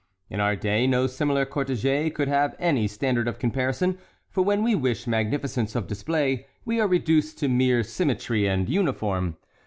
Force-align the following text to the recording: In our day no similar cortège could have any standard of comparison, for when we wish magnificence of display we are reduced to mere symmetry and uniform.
In 0.31 0.39
our 0.39 0.55
day 0.55 0.87
no 0.87 1.05
similar 1.05 1.45
cortège 1.45 2.15
could 2.15 2.27
have 2.27 2.55
any 2.57 2.87
standard 2.87 3.27
of 3.27 3.37
comparison, 3.37 3.99
for 4.31 4.41
when 4.41 4.63
we 4.63 4.73
wish 4.73 5.05
magnificence 5.05 5.75
of 5.75 5.85
display 5.85 6.47
we 6.65 6.79
are 6.79 6.87
reduced 6.87 7.37
to 7.37 7.47
mere 7.47 7.83
symmetry 7.83 8.47
and 8.47 8.67
uniform. 8.67 9.37